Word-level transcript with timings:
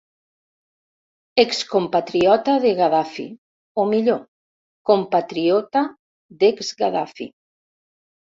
Ex 1.43 1.59
compatriota 1.73 2.55
de 2.63 2.71
Gaddafi 2.79 3.25
o, 3.35 3.85
millor, 3.91 4.17
compatriota 4.91 5.83
d'ex 6.41 6.73
Gaddafi. 6.83 7.29